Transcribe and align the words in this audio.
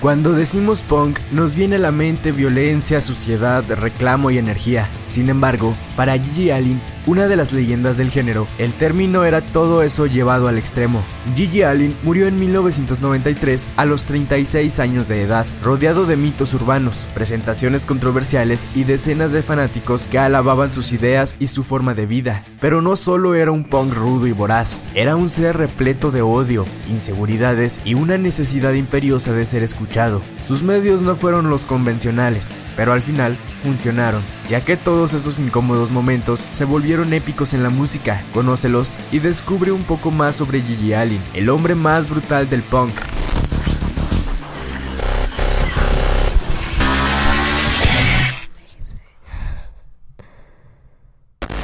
Cuando 0.00 0.32
decimos 0.32 0.82
punk, 0.82 1.18
nos 1.30 1.54
viene 1.54 1.76
a 1.76 1.78
la 1.78 1.92
mente 1.92 2.32
violencia, 2.32 3.02
suciedad, 3.02 3.62
reclamo 3.68 4.30
y 4.30 4.38
energía. 4.38 4.88
Sin 5.02 5.28
embargo, 5.28 5.74
para 5.94 6.18
Gigi 6.18 6.50
Allen, 6.50 6.80
una 7.06 7.26
de 7.28 7.36
las 7.36 7.52
leyendas 7.52 7.96
del 7.96 8.10
género, 8.10 8.46
el 8.58 8.72
término 8.72 9.24
era 9.24 9.44
todo 9.44 9.82
eso 9.82 10.06
llevado 10.06 10.48
al 10.48 10.58
extremo. 10.58 11.02
Gigi 11.34 11.62
Allen 11.62 11.96
murió 12.02 12.26
en 12.26 12.38
1993 12.38 13.68
a 13.76 13.86
los 13.86 14.04
36 14.04 14.78
años 14.80 15.08
de 15.08 15.22
edad, 15.22 15.46
rodeado 15.62 16.06
de 16.06 16.16
mitos 16.16 16.54
urbanos, 16.54 17.08
presentaciones 17.14 17.86
controversiales 17.86 18.66
y 18.74 18.84
decenas 18.84 19.32
de 19.32 19.42
fanáticos 19.42 20.06
que 20.06 20.18
alababan 20.18 20.72
sus 20.72 20.92
ideas 20.92 21.36
y 21.38 21.46
su 21.46 21.64
forma 21.64 21.94
de 21.94 22.06
vida. 22.06 22.44
Pero 22.60 22.82
no 22.82 22.96
solo 22.96 23.34
era 23.34 23.50
un 23.50 23.64
punk 23.64 23.94
rudo 23.94 24.26
y 24.26 24.32
voraz, 24.32 24.78
era 24.94 25.16
un 25.16 25.28
ser 25.28 25.56
repleto 25.56 26.10
de 26.10 26.22
odio, 26.22 26.66
inseguridades 26.88 27.80
y 27.84 27.94
una 27.94 28.18
necesidad 28.18 28.74
imperiosa 28.74 29.32
de 29.32 29.46
ser 29.46 29.62
escuchado. 29.62 30.22
Sus 30.46 30.62
medios 30.62 31.02
no 31.02 31.14
fueron 31.14 31.50
los 31.50 31.64
convencionales, 31.64 32.48
pero 32.76 32.92
al 32.92 33.00
final 33.00 33.36
funcionaron, 33.62 34.22
ya 34.48 34.60
que 34.62 34.76
todos 34.76 35.14
esos 35.14 35.38
incómodos 35.38 35.90
momentos 35.90 36.46
se 36.50 36.64
volvieron 36.64 37.12
épicos 37.12 37.54
en 37.54 37.62
la 37.62 37.70
música. 37.70 38.24
Conócelos 38.32 38.98
y 39.12 39.18
descubre 39.18 39.72
un 39.72 39.82
poco 39.82 40.10
más 40.10 40.36
sobre 40.36 40.62
Gigi 40.62 40.92
Allen, 40.92 41.22
el 41.34 41.48
hombre 41.48 41.74
más 41.74 42.08
brutal 42.08 42.48
del 42.48 42.62
punk. 42.62 42.92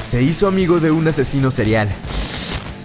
Se 0.02 0.22
hizo 0.22 0.46
amigo 0.46 0.78
de 0.78 0.92
un 0.92 1.08
asesino 1.08 1.50
serial, 1.50 1.88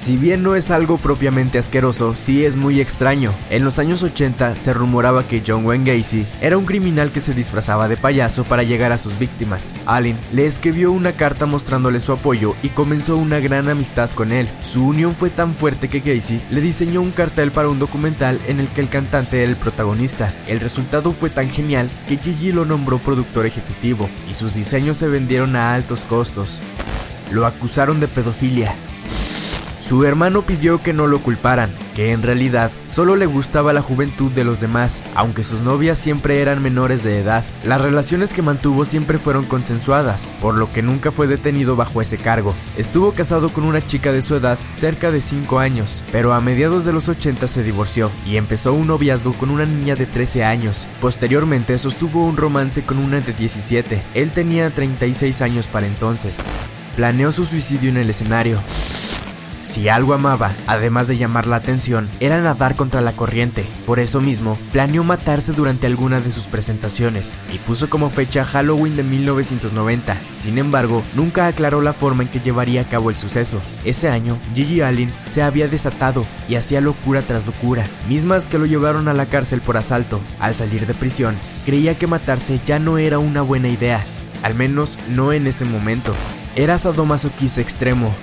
si 0.01 0.17
bien 0.17 0.41
no 0.41 0.55
es 0.55 0.71
algo 0.71 0.97
propiamente 0.97 1.59
asqueroso, 1.59 2.15
sí 2.15 2.43
es 2.43 2.57
muy 2.57 2.81
extraño. 2.81 3.31
En 3.51 3.63
los 3.63 3.77
años 3.77 4.01
80 4.01 4.55
se 4.55 4.73
rumoraba 4.73 5.27
que 5.27 5.43
John 5.45 5.63
Wayne 5.63 5.95
Gacy 5.95 6.25
era 6.41 6.57
un 6.57 6.65
criminal 6.65 7.11
que 7.11 7.19
se 7.19 7.35
disfrazaba 7.35 7.87
de 7.87 7.97
payaso 7.97 8.43
para 8.43 8.63
llegar 8.63 8.91
a 8.91 8.97
sus 8.97 9.19
víctimas. 9.19 9.75
Allen 9.85 10.17
le 10.33 10.47
escribió 10.47 10.91
una 10.91 11.11
carta 11.11 11.45
mostrándole 11.45 11.99
su 11.99 12.13
apoyo 12.13 12.55
y 12.63 12.69
comenzó 12.69 13.15
una 13.15 13.39
gran 13.39 13.69
amistad 13.69 14.09
con 14.09 14.31
él. 14.31 14.49
Su 14.63 14.87
unión 14.87 15.13
fue 15.13 15.29
tan 15.29 15.53
fuerte 15.53 15.87
que 15.87 15.99
Gacy 15.99 16.41
le 16.49 16.61
diseñó 16.61 16.99
un 16.99 17.11
cartel 17.11 17.51
para 17.51 17.69
un 17.69 17.77
documental 17.77 18.41
en 18.47 18.59
el 18.59 18.69
que 18.69 18.81
el 18.81 18.89
cantante 18.89 19.43
era 19.43 19.51
el 19.51 19.55
protagonista. 19.55 20.33
El 20.47 20.61
resultado 20.61 21.11
fue 21.11 21.29
tan 21.29 21.47
genial 21.47 21.87
que 22.07 22.17
Gigi 22.17 22.53
lo 22.53 22.65
nombró 22.65 22.97
productor 22.97 23.45
ejecutivo 23.45 24.09
y 24.27 24.33
sus 24.33 24.55
diseños 24.55 24.97
se 24.97 25.07
vendieron 25.07 25.55
a 25.55 25.75
altos 25.75 26.05
costos. 26.05 26.63
Lo 27.29 27.45
acusaron 27.45 27.99
de 27.99 28.07
pedofilia, 28.07 28.75
su 29.91 30.05
hermano 30.05 30.43
pidió 30.43 30.81
que 30.81 30.93
no 30.93 31.05
lo 31.05 31.19
culparan, 31.19 31.69
que 31.95 32.13
en 32.13 32.21
realidad 32.21 32.71
solo 32.87 33.17
le 33.17 33.25
gustaba 33.25 33.73
la 33.73 33.81
juventud 33.81 34.31
de 34.31 34.45
los 34.45 34.61
demás, 34.61 35.03
aunque 35.15 35.43
sus 35.43 35.59
novias 35.59 35.97
siempre 35.97 36.39
eran 36.39 36.63
menores 36.63 37.03
de 37.03 37.19
edad. 37.19 37.43
Las 37.65 37.81
relaciones 37.81 38.33
que 38.33 38.41
mantuvo 38.41 38.85
siempre 38.85 39.17
fueron 39.17 39.43
consensuadas, 39.43 40.31
por 40.39 40.57
lo 40.57 40.71
que 40.71 40.81
nunca 40.81 41.11
fue 41.11 41.27
detenido 41.27 41.75
bajo 41.75 42.01
ese 42.01 42.17
cargo. 42.17 42.55
Estuvo 42.77 43.11
casado 43.11 43.49
con 43.49 43.65
una 43.65 43.85
chica 43.85 44.13
de 44.13 44.21
su 44.21 44.33
edad 44.37 44.57
cerca 44.71 45.11
de 45.11 45.19
5 45.19 45.59
años, 45.59 46.05
pero 46.09 46.33
a 46.33 46.39
mediados 46.39 46.85
de 46.85 46.93
los 46.93 47.09
80 47.09 47.45
se 47.47 47.61
divorció 47.61 48.11
y 48.25 48.37
empezó 48.37 48.73
un 48.73 48.87
noviazgo 48.87 49.33
con 49.33 49.49
una 49.49 49.65
niña 49.65 49.95
de 49.95 50.05
13 50.05 50.45
años. 50.45 50.87
Posteriormente 51.01 51.77
sostuvo 51.77 52.25
un 52.25 52.37
romance 52.37 52.81
con 52.83 52.97
una 52.97 53.19
de 53.19 53.33
17. 53.33 54.01
Él 54.13 54.31
tenía 54.31 54.69
36 54.69 55.41
años 55.41 55.67
para 55.67 55.85
entonces. 55.85 56.45
Planeó 56.95 57.33
su 57.33 57.43
suicidio 57.43 57.89
en 57.89 57.97
el 57.97 58.09
escenario. 58.09 58.61
Si 59.61 59.89
algo 59.89 60.15
amaba, 60.15 60.53
además 60.65 61.07
de 61.07 61.17
llamar 61.17 61.45
la 61.45 61.57
atención, 61.57 62.09
era 62.19 62.41
nadar 62.41 62.75
contra 62.75 62.99
la 62.99 63.11
corriente. 63.11 63.63
Por 63.85 63.99
eso 63.99 64.19
mismo, 64.19 64.57
planeó 64.71 65.03
matarse 65.03 65.53
durante 65.53 65.85
alguna 65.85 66.19
de 66.19 66.31
sus 66.31 66.47
presentaciones 66.47 67.37
y 67.53 67.59
puso 67.59 67.87
como 67.87 68.09
fecha 68.09 68.43
Halloween 68.43 68.95
de 68.95 69.03
1990. 69.03 70.17
Sin 70.39 70.57
embargo, 70.57 71.03
nunca 71.15 71.45
aclaró 71.45 71.81
la 71.81 71.93
forma 71.93 72.23
en 72.23 72.29
que 72.29 72.39
llevaría 72.39 72.81
a 72.81 72.89
cabo 72.89 73.11
el 73.11 73.15
suceso. 73.15 73.61
Ese 73.85 74.09
año, 74.09 74.37
Gigi 74.55 74.81
Allen 74.81 75.13
se 75.25 75.43
había 75.43 75.67
desatado 75.67 76.25
y 76.49 76.55
hacía 76.55 76.81
locura 76.81 77.21
tras 77.21 77.45
locura, 77.45 77.85
mismas 78.09 78.47
que 78.47 78.57
lo 78.57 78.65
llevaron 78.65 79.07
a 79.07 79.13
la 79.13 79.27
cárcel 79.27 79.61
por 79.61 79.77
asalto. 79.77 80.19
Al 80.39 80.55
salir 80.55 80.87
de 80.87 80.95
prisión, 80.95 81.37
creía 81.65 81.97
que 81.99 82.07
matarse 82.07 82.59
ya 82.65 82.79
no 82.79 82.97
era 82.97 83.19
una 83.19 83.43
buena 83.43 83.69
idea, 83.69 84.03
al 84.41 84.55
menos 84.55 84.97
no 85.09 85.33
en 85.33 85.45
ese 85.45 85.65
momento. 85.65 86.15
Era 86.55 86.79
sadomasoquista 86.79 87.61
extremo. 87.61 88.13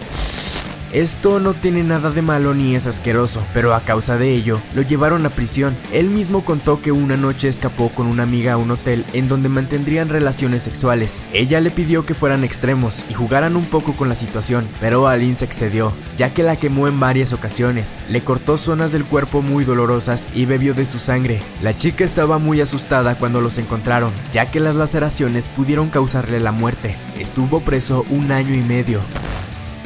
Esto 0.93 1.39
no 1.39 1.53
tiene 1.53 1.83
nada 1.83 2.11
de 2.11 2.23
malo 2.23 2.55
ni 2.55 2.75
es 2.75 2.87
asqueroso, 2.87 3.47
pero 3.53 3.75
a 3.75 3.81
causa 3.81 4.17
de 4.17 4.35
ello 4.35 4.59
lo 4.75 4.81
llevaron 4.81 5.27
a 5.27 5.31
prisión. 5.31 5.77
Él 5.93 6.09
mismo 6.09 6.47
contó 6.47 6.81
que 6.81 6.93
una 6.93 7.19
noche 7.19 7.49
escapó 7.49 7.91
con 7.91 8.07
una 8.07 8.23
amiga 8.23 8.55
a 8.55 8.57
un 8.57 8.71
hotel 8.71 9.05
en 9.13 9.29
donde 9.29 9.51
mantendrían 9.51 10.09
relaciones 10.09 10.63
sexuales. 10.63 11.23
Ella 11.35 11.61
le 11.61 11.71
pidió 11.71 12.07
que 12.07 12.15
fueran 12.15 12.43
extremos 12.43 13.05
y 13.11 13.13
jugaran 13.13 13.55
un 13.55 13.67
poco 13.67 13.93
con 13.93 14.09
la 14.09 14.15
situación, 14.15 14.67
pero 14.81 15.09
Aline 15.09 15.37
se 15.37 15.45
excedió, 15.45 15.93
ya 16.17 16.33
que 16.33 16.43
la 16.43 16.57
quemó 16.57 16.89
en 16.89 16.99
varias 16.99 17.35
ocasiones, 17.35 17.99
le 18.09 18.23
cortó 18.23 18.57
zonas 18.57 18.91
del 18.91 19.05
cuerpo 19.05 19.43
muy 19.43 19.65
dolorosas 19.65 20.27
y 20.35 20.47
bebió 20.47 20.73
de 20.73 20.87
su 20.87 20.99
sangre. 20.99 21.43
La 21.63 21.77
chica 21.77 22.05
estaba 22.05 22.39
muy 22.39 22.63
asustada 22.63 23.19
cuando 23.19 23.43
los 23.43 23.59
encontraron, 23.59 24.15
ya 24.33 24.47
que 24.47 24.59
las 24.59 24.75
laceraciones 24.75 25.49
pudieron 25.49 25.91
causarle 25.91 26.41
la 26.41 26.53
muerte. 26.53 26.97
Estuvo 27.19 27.61
preso 27.61 28.07
un 28.09 28.33
año 28.33 28.55
y 28.55 28.63
medio 28.63 29.03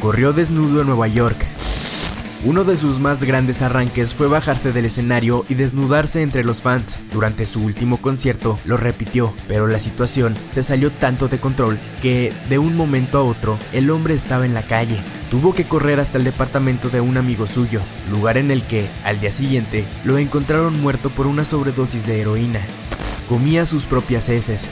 corrió 0.03 0.33
desnudo 0.33 0.81
en 0.81 0.89
Nueva 0.89 1.07
York. 1.07 1.47
Uno 2.45 2.65
de 2.65 2.77
sus 2.77 2.99
más 2.99 3.23
grandes 3.23 3.63
arranques 3.63 4.15
fue 4.15 4.27
bajarse 4.27 4.73
del 4.73 4.87
escenario 4.87 5.47
y 5.49 5.55
desnudarse 5.55 6.23
entre 6.23 6.43
los 6.43 6.61
fans. 6.61 6.99
Durante 7.13 7.47
su 7.47 7.63
último 7.63 7.99
concierto 7.99 8.59
lo 8.65 8.77
repitió, 8.77 9.33
pero 9.47 9.69
la 9.69 9.79
situación 9.79 10.35
se 10.51 10.65
salió 10.65 10.91
tanto 10.91 11.29
de 11.29 11.39
control 11.39 11.79
que, 12.03 12.33
de 12.49 12.59
un 12.59 12.77
momento 12.77 13.17
a 13.17 13.23
otro, 13.23 13.61
el 13.73 13.91
hombre 13.91 14.15
estaba 14.15 14.45
en 14.45 14.55
la 14.55 14.63
calle. 14.63 14.99
Tuvo 15.31 15.55
que 15.55 15.69
correr 15.69 16.01
hasta 16.01 16.19
el 16.19 16.25
departamento 16.25 16.89
de 16.89 17.01
un 17.01 17.17
amigo 17.17 17.47
suyo, 17.47 17.81
lugar 18.11 18.39
en 18.39 18.51
el 18.51 18.65
que, 18.65 18.89
al 19.05 19.21
día 19.21 19.31
siguiente, 19.31 19.85
lo 20.03 20.19
encontraron 20.19 20.81
muerto 20.81 21.11
por 21.11 21.29
una 21.29 21.45
sobredosis 21.45 22.07
de 22.07 22.21
heroína. 22.21 22.61
Comía 23.29 23.67
sus 23.67 23.87
propias 23.87 24.29
heces, 24.29 24.69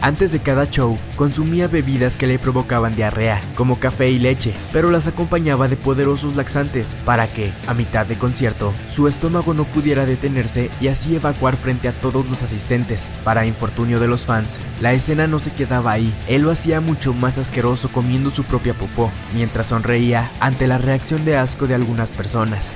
antes 0.00 0.32
de 0.32 0.40
cada 0.40 0.66
show, 0.66 0.96
consumía 1.16 1.68
bebidas 1.68 2.16
que 2.16 2.26
le 2.26 2.38
provocaban 2.38 2.94
diarrea, 2.94 3.42
como 3.54 3.80
café 3.80 4.10
y 4.10 4.18
leche, 4.18 4.54
pero 4.72 4.90
las 4.90 5.08
acompañaba 5.08 5.68
de 5.68 5.76
poderosos 5.76 6.36
laxantes 6.36 6.96
para 7.04 7.26
que, 7.26 7.52
a 7.66 7.74
mitad 7.74 8.06
de 8.06 8.16
concierto, 8.16 8.72
su 8.86 9.08
estómago 9.08 9.54
no 9.54 9.64
pudiera 9.64 10.06
detenerse 10.06 10.70
y 10.80 10.88
así 10.88 11.16
evacuar 11.16 11.56
frente 11.56 11.88
a 11.88 12.00
todos 12.00 12.28
los 12.28 12.42
asistentes. 12.42 13.10
Para 13.24 13.46
infortunio 13.46 14.00
de 14.00 14.08
los 14.08 14.26
fans, 14.26 14.60
la 14.80 14.92
escena 14.92 15.26
no 15.26 15.38
se 15.38 15.52
quedaba 15.52 15.92
ahí, 15.92 16.16
él 16.28 16.42
lo 16.42 16.50
hacía 16.50 16.80
mucho 16.80 17.12
más 17.12 17.38
asqueroso 17.38 17.90
comiendo 17.90 18.30
su 18.30 18.44
propia 18.44 18.74
popó, 18.74 19.10
mientras 19.34 19.68
sonreía 19.68 20.30
ante 20.40 20.66
la 20.66 20.78
reacción 20.78 21.24
de 21.24 21.36
asco 21.36 21.66
de 21.66 21.74
algunas 21.74 22.12
personas. 22.12 22.74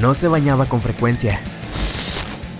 No 0.00 0.14
se 0.14 0.28
bañaba 0.28 0.66
con 0.66 0.82
frecuencia, 0.82 1.40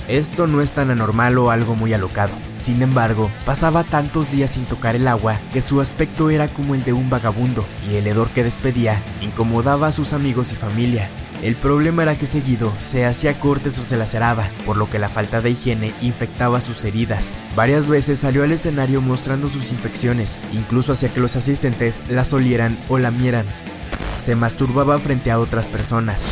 esto 0.09 0.47
no 0.47 0.61
es 0.61 0.73
tan 0.73 0.91
anormal 0.91 1.39
o 1.39 1.51
algo 1.51 1.75
muy 1.75 1.93
alocado. 1.93 2.33
Sin 2.55 2.83
embargo, 2.83 3.31
pasaba 3.47 3.85
tantos 3.85 4.31
días 4.31 4.51
sin 4.51 4.65
tocar 4.65 4.97
el 4.97 5.09
agua 5.09 5.39
que 5.53 5.63
su 5.63 5.81
aspecto 5.81 6.31
era 6.31 6.49
como 6.49 6.75
el 6.75 6.83
de 6.83 6.93
un 6.93 7.11
vagabundo 7.11 7.65
y 7.91 7.97
el 7.97 8.07
hedor 8.07 8.29
que 8.31 8.45
despedía 8.45 9.03
incomodaba 9.21 9.89
a 9.89 9.93
sus 9.93 10.13
amigos 10.13 10.53
y 10.53 10.57
familia. 10.57 11.09
El 11.43 11.57
problema 11.57 12.03
era 12.05 12.17
que 12.17 12.27
seguido 12.27 12.73
se 12.81 13.05
hacía 13.05 13.39
cortes 13.39 13.79
o 13.79 13.83
se 13.83 13.99
laceraba, 13.99 14.49
por 14.65 14.77
lo 14.77 14.89
que 14.89 14.99
la 14.99 15.11
falta 15.11 15.43
de 15.43 15.51
higiene 15.51 15.93
infectaba 16.01 16.61
sus 16.61 16.85
heridas. 16.85 17.35
Varias 17.55 17.89
veces 17.89 18.21
salió 18.21 18.45
al 18.45 18.53
escenario 18.53 19.03
mostrando 19.03 19.51
sus 19.51 19.71
infecciones, 19.71 20.39
incluso 20.55 20.93
hacía 20.93 21.11
que 21.11 21.21
los 21.21 21.37
asistentes 21.37 22.03
las 22.09 22.33
olieran 22.33 22.79
o 22.89 22.99
lamieran. 22.99 23.45
Se 24.17 24.37
masturbaba 24.37 24.97
frente 24.99 25.31
a 25.31 25.39
otras 25.39 25.69
personas 25.69 26.31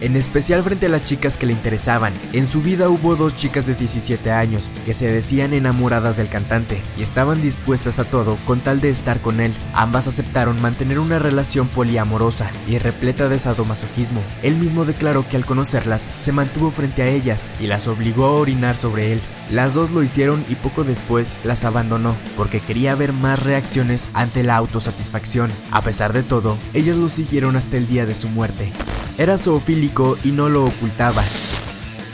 en 0.00 0.16
especial 0.16 0.62
frente 0.62 0.86
a 0.86 0.88
las 0.88 1.02
chicas 1.02 1.36
que 1.36 1.46
le 1.46 1.52
interesaban. 1.52 2.12
En 2.32 2.46
su 2.46 2.62
vida 2.62 2.88
hubo 2.88 3.16
dos 3.16 3.34
chicas 3.34 3.66
de 3.66 3.74
17 3.74 4.30
años 4.30 4.72
que 4.84 4.94
se 4.94 5.10
decían 5.10 5.52
enamoradas 5.52 6.16
del 6.16 6.28
cantante 6.28 6.82
y 6.96 7.02
estaban 7.02 7.42
dispuestas 7.42 7.98
a 7.98 8.04
todo 8.04 8.36
con 8.46 8.60
tal 8.60 8.80
de 8.80 8.90
estar 8.90 9.20
con 9.20 9.40
él. 9.40 9.54
Ambas 9.74 10.06
aceptaron 10.08 10.60
mantener 10.60 10.98
una 10.98 11.18
relación 11.18 11.68
poliamorosa 11.68 12.50
y 12.66 12.78
repleta 12.78 13.28
de 13.28 13.38
sadomasoquismo. 13.38 14.22
Él 14.42 14.56
mismo 14.56 14.84
declaró 14.84 15.26
que 15.28 15.36
al 15.36 15.46
conocerlas 15.46 16.08
se 16.18 16.32
mantuvo 16.32 16.70
frente 16.70 17.02
a 17.02 17.08
ellas 17.08 17.50
y 17.60 17.66
las 17.66 17.86
obligó 17.88 18.26
a 18.26 18.32
orinar 18.32 18.76
sobre 18.76 19.12
él. 19.12 19.20
Las 19.50 19.74
dos 19.74 19.90
lo 19.90 20.02
hicieron 20.02 20.44
y 20.48 20.56
poco 20.56 20.84
después 20.84 21.34
las 21.42 21.64
abandonó 21.64 22.16
porque 22.36 22.60
quería 22.60 22.94
ver 22.94 23.12
más 23.12 23.42
reacciones 23.42 24.08
ante 24.12 24.42
la 24.42 24.56
autosatisfacción. 24.56 25.50
A 25.70 25.80
pesar 25.80 26.12
de 26.12 26.22
todo, 26.22 26.58
ellas 26.74 26.96
lo 26.96 27.08
siguieron 27.08 27.56
hasta 27.56 27.76
el 27.76 27.88
día 27.88 28.04
de 28.04 28.14
su 28.14 28.28
muerte. 28.28 28.72
Era 29.18 29.36
zoofílico 29.36 30.16
y 30.22 30.30
no 30.30 30.48
lo 30.48 30.64
ocultaba. 30.64 31.24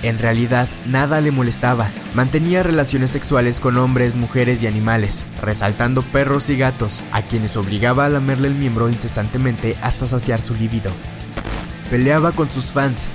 En 0.03 0.19
realidad, 0.19 0.69
nada 0.87 1.21
le 1.21 1.31
molestaba. 1.31 1.91
Mantenía 2.15 2.63
relaciones 2.63 3.11
sexuales 3.11 3.61
con 3.61 3.77
hombres, 3.77 4.17
mujeres 4.17 4.63
y 4.63 4.67
animales, 4.67 5.27
resaltando 5.43 6.01
perros 6.01 6.49
y 6.49 6.57
gatos, 6.57 7.05
a 7.13 7.21
quienes 7.21 7.59
obligaba 7.59 8.07
a 8.07 8.09
lamerle 8.09 8.49
el 8.49 8.55
miembro 8.55 8.89
incesantemente 8.89 9.77
hasta 9.83 10.07
saciar 10.07 10.41
su 10.41 10.55
líbido. 10.55 10.91
Peleaba 11.91 12.33
con 12.33 12.51
sus 12.51 12.73
fans. 12.73 13.07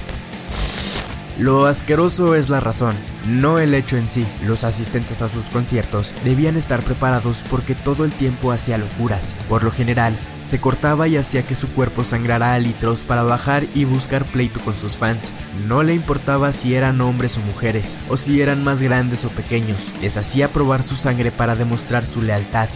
Lo 1.40 1.68
asqueroso 1.68 2.36
es 2.36 2.50
la 2.50 2.60
razón, 2.60 2.96
no 3.26 3.60
el 3.60 3.74
hecho 3.74 3.96
en 3.96 4.10
sí. 4.10 4.26
Los 4.46 4.66
asistentes 4.66 5.22
a 5.22 5.30
sus 5.30 5.46
conciertos 5.46 6.14
debían 6.26 6.58
estar 6.58 6.84
preparados 6.84 7.46
porque 7.50 7.76
todo 7.76 8.04
el 8.04 8.12
tiempo 8.12 8.52
hacía 8.52 8.78
locuras. 8.78 9.38
Por 9.48 9.64
lo 9.64 9.72
general, 9.72 10.14
se 10.44 10.60
cortaba 10.60 11.08
y 11.08 11.16
hacía 11.16 11.44
que 11.44 11.56
su 11.56 11.70
cuerpo 11.70 12.04
sangrara 12.04 12.54
a 12.54 12.60
litros 12.60 13.06
para 13.06 13.24
bajar 13.24 13.64
y 13.74 13.86
buscar 13.86 14.26
pleito 14.26 14.60
con 14.60 14.76
sus 14.76 14.98
fans. 14.98 15.32
No 15.66 15.82
le 15.82 15.94
importaba 15.94 16.52
si 16.52 16.76
eran 16.76 17.00
hombres 17.00 17.38
o 17.38 17.40
mujeres, 17.40 17.98
o 18.10 18.18
si 18.18 18.42
eran 18.42 18.66
más 18.66 18.82
grandes 18.82 19.24
o 19.24 19.30
pequeños, 19.30 19.94
les 20.02 20.18
hacía 20.18 20.50
probar 20.50 20.84
su 20.84 20.98
sangre 20.98 21.32
para 21.32 21.56
demostrar 21.56 22.06
su 22.06 22.22
lealtad. 22.22 22.68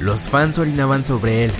Los 0.00 0.30
fans 0.30 0.58
orinaban 0.58 1.04
sobre 1.04 1.44
él, 1.44 1.52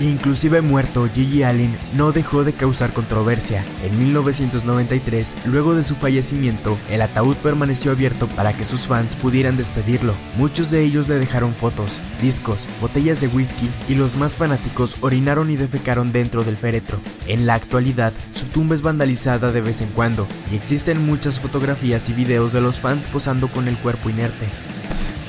Inclusive 0.00 0.62
muerto, 0.62 1.08
Gigi 1.14 1.42
Allen 1.42 1.76
no 1.96 2.12
dejó 2.12 2.44
de 2.44 2.52
causar 2.52 2.92
controversia. 2.92 3.64
En 3.84 3.98
1993, 3.98 5.36
luego 5.44 5.74
de 5.74 5.84
su 5.84 5.94
fallecimiento, 5.94 6.78
el 6.90 7.02
ataúd 7.02 7.36
permaneció 7.36 7.92
abierto 7.92 8.26
para 8.28 8.52
que 8.52 8.64
sus 8.64 8.88
fans 8.88 9.14
pudieran 9.14 9.56
despedirlo. 9.56 10.14
Muchos 10.36 10.70
de 10.70 10.82
ellos 10.82 11.08
le 11.08 11.18
dejaron 11.18 11.54
fotos, 11.54 12.00
discos, 12.20 12.68
botellas 12.80 13.20
de 13.20 13.28
whisky 13.28 13.68
y 13.88 13.94
los 13.94 14.16
más 14.16 14.36
fanáticos 14.36 14.96
orinaron 15.02 15.50
y 15.50 15.56
defecaron 15.56 16.10
dentro 16.10 16.42
del 16.42 16.56
féretro. 16.56 16.98
En 17.26 17.46
la 17.46 17.54
actualidad, 17.54 18.12
su 18.32 18.46
tumba 18.46 18.74
es 18.74 18.82
vandalizada 18.82 19.52
de 19.52 19.60
vez 19.60 19.82
en 19.82 19.88
cuando 19.90 20.26
y 20.50 20.56
existen 20.56 21.06
muchas 21.06 21.38
fotografías 21.38 22.08
y 22.08 22.12
videos 22.12 22.52
de 22.52 22.60
los 22.60 22.80
fans 22.80 23.08
posando 23.08 23.48
con 23.48 23.68
el 23.68 23.76
cuerpo 23.76 24.10
inerte. 24.10 24.46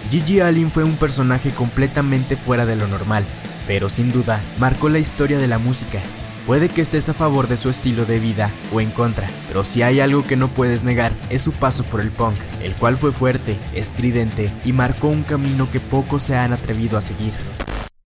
Gigi 0.09 0.41
Allen 0.41 0.69
fue 0.69 0.83
un 0.83 0.95
personaje 0.95 1.51
completamente 1.51 2.37
fuera 2.37 2.65
de 2.65 2.75
lo 2.75 2.87
normal, 2.87 3.23
pero 3.67 3.89
sin 3.89 4.11
duda 4.11 4.41
marcó 4.59 4.89
la 4.89 4.99
historia 4.99 5.39
de 5.39 5.47
la 5.47 5.59
música. 5.59 5.99
Puede 6.45 6.67
que 6.67 6.81
estés 6.81 7.07
a 7.07 7.13
favor 7.13 7.47
de 7.47 7.55
su 7.55 7.69
estilo 7.69 8.05
de 8.05 8.19
vida 8.19 8.51
o 8.73 8.81
en 8.81 8.91
contra, 8.91 9.29
pero 9.47 9.63
si 9.63 9.81
hay 9.81 10.01
algo 10.01 10.25
que 10.25 10.35
no 10.35 10.49
puedes 10.49 10.83
negar 10.83 11.13
es 11.29 11.41
su 11.41 11.53
paso 11.53 11.85
por 11.85 12.01
el 12.01 12.11
punk, 12.11 12.37
el 12.61 12.75
cual 12.75 12.97
fue 12.97 13.13
fuerte, 13.13 13.57
estridente 13.73 14.53
y 14.65 14.73
marcó 14.73 15.07
un 15.07 15.23
camino 15.23 15.71
que 15.71 15.79
pocos 15.79 16.23
se 16.23 16.35
han 16.35 16.51
atrevido 16.51 16.97
a 16.97 17.01
seguir. 17.01 17.33